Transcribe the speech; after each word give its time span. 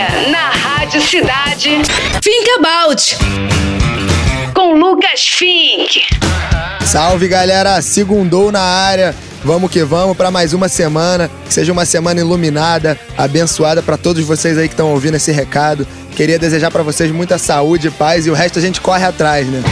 Agora, 0.00 0.30
na 0.30 0.50
Rádio 0.50 1.02
Cidade, 1.02 1.68
Think 2.22 2.50
About. 2.58 3.16
Com 4.54 4.74
Lucas 4.74 5.20
Fink. 5.28 6.00
Salve 6.86 7.28
galera, 7.28 7.82
segundou 7.82 8.50
na 8.50 8.62
área. 8.62 9.14
Vamos 9.44 9.70
que 9.70 9.84
vamos 9.84 10.16
para 10.16 10.30
mais 10.30 10.54
uma 10.54 10.70
semana. 10.70 11.30
Que 11.46 11.52
seja 11.52 11.70
uma 11.70 11.84
semana 11.84 12.20
iluminada, 12.20 12.98
abençoada 13.16 13.82
para 13.82 13.98
todos 13.98 14.24
vocês 14.24 14.56
aí 14.56 14.68
que 14.68 14.74
estão 14.74 14.90
ouvindo 14.90 15.16
esse 15.16 15.32
recado. 15.32 15.86
Queria 16.16 16.38
desejar 16.38 16.70
para 16.70 16.82
vocês 16.82 17.10
muita 17.10 17.36
saúde, 17.36 17.90
paz 17.90 18.26
e 18.26 18.30
o 18.30 18.34
resto 18.34 18.58
a 18.58 18.62
gente 18.62 18.80
corre 18.80 19.04
atrás, 19.04 19.46
né? 19.46 19.62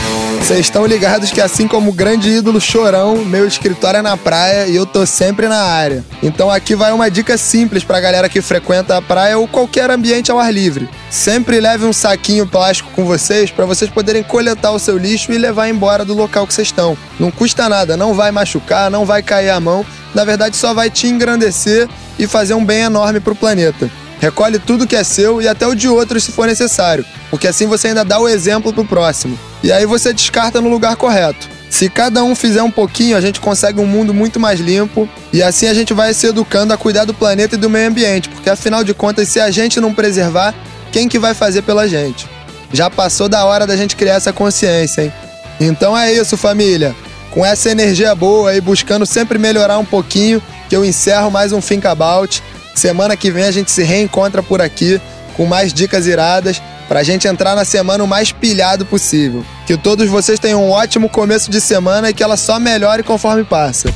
Vocês 0.41 0.61
estão 0.61 0.87
ligados 0.87 1.31
que 1.31 1.43
assim 1.43 1.69
como 1.69 1.91
o 1.91 1.93
grande 1.93 2.31
ídolo 2.31 2.59
Chorão, 2.59 3.23
meu 3.23 3.47
escritório 3.47 3.99
é 3.99 4.03
na 4.03 4.17
praia 4.17 4.67
e 4.67 4.77
eu 4.77 4.87
tô 4.87 5.05
sempre 5.05 5.47
na 5.47 5.61
área. 5.61 6.03
Então 6.23 6.51
aqui 6.51 6.75
vai 6.75 6.91
uma 6.91 7.11
dica 7.11 7.37
simples 7.37 7.85
pra 7.85 8.01
galera 8.01 8.31
que 8.31 8.41
frequenta 8.41 8.97
a 8.97 9.03
praia 9.03 9.37
ou 9.37 9.47
qualquer 9.47 9.91
ambiente 9.91 10.31
ao 10.31 10.39
ar 10.39 10.51
livre. 10.51 10.89
Sempre 11.11 11.61
leve 11.61 11.85
um 11.85 11.93
saquinho 11.93 12.47
plástico 12.47 12.91
com 12.93 13.05
vocês 13.05 13.51
para 13.51 13.67
vocês 13.67 13.91
poderem 13.91 14.23
coletar 14.23 14.71
o 14.71 14.79
seu 14.79 14.97
lixo 14.97 15.33
e 15.33 15.39
levar 15.39 15.69
embora 15.69 16.03
do 16.03 16.15
local 16.15 16.47
que 16.47 16.55
vocês 16.55 16.69
estão. 16.69 16.97
Não 17.21 17.31
custa 17.31 17.69
nada, 17.69 17.95
não 17.95 18.15
vai 18.15 18.31
machucar, 18.31 18.91
não 18.91 19.05
vai 19.05 19.23
cair 19.23 19.51
a 19.51 19.61
mão, 19.61 19.85
na 20.15 20.25
verdade 20.25 20.57
só 20.57 20.73
vai 20.73 20.89
te 20.89 21.07
engrandecer 21.09 21.87
e 22.19 22.27
fazer 22.27 22.55
um 22.55 22.65
bem 22.65 22.81
enorme 22.81 23.21
pro 23.21 23.35
planeta. 23.35 23.91
Recolhe 24.19 24.59
tudo 24.59 24.87
que 24.87 24.97
é 24.97 25.05
seu 25.05 25.43
e 25.43 25.47
até 25.47 25.67
o 25.67 25.75
de 25.75 25.89
outros 25.89 26.25
se 26.25 26.33
for 26.33 26.47
necessário, 26.47 27.05
porque 27.31 27.47
assim 27.47 27.67
você 27.67 27.89
ainda 27.89 28.05
dá 28.05 28.19
o 28.19 28.29
exemplo 28.29 28.73
pro 28.73 28.85
próximo. 28.85 29.39
E 29.63 29.73
aí 29.73 29.87
você 29.87 30.13
descarta 30.13 30.61
no 30.61 30.69
lugar 30.69 30.97
correto. 30.97 31.49
Se 31.69 31.89
cada 31.89 32.25
um 32.25 32.35
fizer 32.35 32.63
um 32.63 32.71
pouquinho, 32.71 33.17
a 33.17 33.21
gente 33.21 33.41
consegue 33.41 33.81
um 33.81 33.87
mundo 33.87 34.15
muito 34.15 34.41
mais 34.41 34.59
limpo 34.59 35.09
e 35.33 35.43
assim 35.43 35.67
a 35.67 35.75
gente 35.75 35.93
vai 35.93 36.15
se 36.15 36.27
educando 36.27 36.73
a 36.73 36.79
cuidar 36.79 37.05
do 37.05 37.13
planeta 37.13 37.57
e 37.57 37.59
do 37.59 37.69
meio 37.69 37.89
ambiente, 37.89 38.29
porque 38.29 38.49
afinal 38.49 38.83
de 38.83 38.95
contas, 38.95 39.29
se 39.29 39.39
a 39.39 39.51
gente 39.51 39.81
não 39.81 39.93
preservar, 39.93 40.55
quem 40.91 41.09
que 41.09 41.19
vai 41.19 41.35
fazer 41.35 41.63
pela 41.63 41.87
gente? 41.87 42.27
Já 42.73 42.89
passou 42.89 43.29
da 43.29 43.45
hora 43.45 43.67
da 43.67 43.77
gente 43.77 43.97
criar 43.97 44.15
essa 44.15 44.33
consciência, 44.33 45.03
hein? 45.03 45.13
Então 45.61 45.97
é 45.97 46.13
isso, 46.13 46.37
família. 46.37 46.95
Com 47.31 47.45
essa 47.45 47.71
energia 47.71 48.15
boa 48.15 48.55
e 48.55 48.61
buscando 48.61 49.05
sempre 49.05 49.39
melhorar 49.39 49.79
um 49.79 49.85
pouquinho, 49.85 50.43
que 50.69 50.77
eu 50.77 50.85
encerro 50.85 51.31
mais 51.31 51.53
um 51.53 51.61
Think 51.61 51.87
About. 51.87 52.43
Semana 52.75 53.17
que 53.17 53.31
vem 53.31 53.45
a 53.45 53.51
gente 53.51 53.71
se 53.71 53.83
reencontra 53.83 54.43
por 54.43 54.63
aqui 54.63 55.01
com 55.37 55.47
mais 55.47 55.73
dicas 55.73 56.07
iradas 56.07 56.61
pra 56.89 57.03
gente 57.03 57.29
entrar 57.29 57.55
na 57.55 57.65
semana 57.65 58.03
o 58.03 58.09
mais 58.09 58.33
pilhado 58.33 58.87
possível. 58.87 59.45
Que 59.67 59.77
todos 59.77 60.09
vocês 60.09 60.39
tenham 60.39 60.65
um 60.65 60.71
ótimo 60.71 61.09
começo 61.09 61.51
de 61.51 61.61
semana 61.61 62.11
e 62.11 62.15
que 62.15 62.23
ela 62.23 62.37
só 62.37 62.59
melhore 62.59 63.03
conforme 63.03 63.45
passa. 63.45 63.93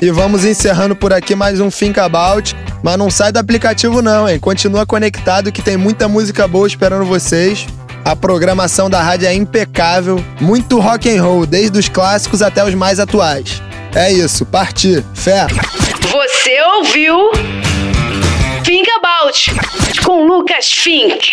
E 0.00 0.10
vamos 0.10 0.44
encerrando 0.44 0.94
por 0.94 1.12
aqui 1.12 1.34
mais 1.34 1.58
um 1.58 1.70
Think 1.70 1.98
About. 1.98 2.54
Mas 2.82 2.98
não 2.98 3.10
sai 3.10 3.32
do 3.32 3.38
aplicativo 3.38 4.02
não, 4.02 4.28
hein? 4.28 4.38
Continua 4.38 4.84
conectado 4.84 5.50
que 5.50 5.62
tem 5.62 5.76
muita 5.76 6.06
música 6.06 6.46
boa 6.46 6.66
esperando 6.66 7.06
vocês. 7.06 7.66
A 8.04 8.14
programação 8.14 8.88
da 8.88 9.02
rádio 9.02 9.26
é 9.26 9.34
impecável, 9.34 10.24
muito 10.40 10.78
rock 10.78 11.10
and 11.10 11.20
roll, 11.20 11.44
desde 11.44 11.76
os 11.76 11.88
clássicos 11.88 12.40
até 12.40 12.64
os 12.64 12.72
mais 12.74 13.00
atuais. 13.00 13.60
É 13.92 14.12
isso, 14.12 14.46
partir, 14.46 15.02
fé. 15.12 15.46
Você 16.12 16.62
ouviu? 16.76 17.32
Think 18.62 18.88
About 18.90 20.02
com 20.04 20.24
Lucas 20.24 20.70
Fink. 20.70 21.32